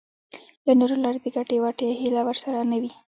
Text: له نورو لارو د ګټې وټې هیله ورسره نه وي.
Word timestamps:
له 0.65 0.73
نورو 0.79 0.95
لارو 1.03 1.19
د 1.25 1.27
ګټې 1.35 1.57
وټې 1.63 1.87
هیله 2.01 2.21
ورسره 2.25 2.59
نه 2.71 2.77
وي. 2.81 2.91